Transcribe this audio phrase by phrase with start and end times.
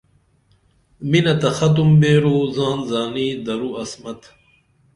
[1.09, 4.19] مِنہ تہ ختُم بیرو زان زانی درو عصمت